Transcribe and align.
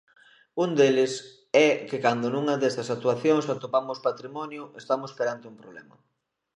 Un 0.63 0.69
deles 0.79 1.13
é 1.67 1.69
que 1.89 2.01
cando 2.05 2.27
nunha 2.29 2.59
desas 2.61 2.87
actuacións 2.95 3.45
atopamos 3.53 3.99
patrimonio 4.07 4.63
estamos 4.81 5.11
perante 5.19 5.49
un 5.51 5.55
problema. 5.61 5.95